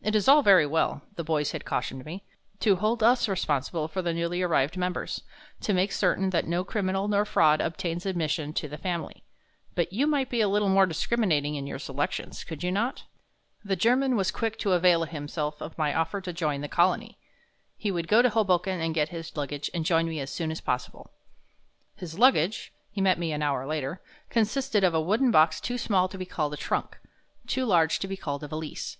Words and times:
"It 0.00 0.16
is 0.16 0.26
all 0.26 0.40
very 0.42 0.64
well," 0.64 1.02
the 1.16 1.22
boys 1.22 1.52
had 1.52 1.66
cautioned 1.66 2.06
me, 2.06 2.24
"to 2.60 2.76
hold 2.76 3.02
us 3.02 3.28
responsible 3.28 3.88
for 3.88 4.00
the 4.00 4.14
newly 4.14 4.40
arrived 4.40 4.78
members, 4.78 5.20
to 5.60 5.74
make 5.74 5.92
certain 5.92 6.30
that 6.30 6.46
no 6.46 6.64
criminal 6.64 7.08
nor 7.08 7.26
fraud 7.26 7.60
obtains 7.60 8.06
admission 8.06 8.54
to 8.54 8.68
the 8.70 8.78
Family, 8.78 9.22
but 9.74 9.92
you 9.92 10.06
might 10.06 10.30
be 10.30 10.40
a 10.40 10.48
little 10.48 10.70
more 10.70 10.86
discriminating 10.86 11.56
in 11.56 11.66
your 11.66 11.78
selections, 11.78 12.42
could 12.42 12.62
you 12.64 12.72
not?" 12.72 13.04
The 13.62 13.76
German 13.76 14.16
was 14.16 14.30
quick 14.30 14.58
to 14.60 14.72
avail 14.72 15.04
himself 15.04 15.60
of 15.60 15.76
my 15.76 15.94
offer 15.94 16.22
to 16.22 16.32
join 16.32 16.62
the 16.62 16.66
Colony; 16.66 17.18
he 17.76 17.90
would 17.90 18.08
go 18.08 18.22
to 18.22 18.30
Hoboken 18.30 18.80
and 18.80 18.94
get 18.94 19.10
his 19.10 19.36
luggage 19.36 19.68
and 19.74 19.84
join 19.84 20.06
me 20.08 20.20
as 20.20 20.30
soon 20.30 20.50
as 20.50 20.62
possible. 20.62 21.12
His 21.96 22.18
luggage 22.18 22.72
he 22.90 23.02
met 23.02 23.18
me 23.18 23.30
an 23.30 23.42
hour 23.42 23.66
later 23.66 24.00
consisted 24.30 24.82
of 24.82 24.94
a 24.94 25.02
wooden 25.02 25.30
box 25.30 25.60
too 25.60 25.76
small 25.76 26.08
to 26.08 26.16
be 26.16 26.24
called 26.24 26.54
a 26.54 26.56
trunk, 26.56 26.96
too 27.46 27.66
large 27.66 27.98
to 27.98 28.08
be 28.08 28.16
called 28.16 28.42
a 28.42 28.48
valise. 28.48 28.96